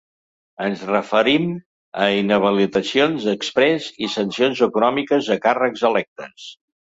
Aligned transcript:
Ens 0.67 0.79
referim 0.91 1.43
a 2.05 2.07
inhabilitacions 2.21 3.27
exprés 3.35 3.91
i 4.07 4.11
sancions 4.15 4.65
econòmiques 4.69 5.33
a 5.37 5.41
càrrecs 5.47 5.87
electes. 5.93 6.49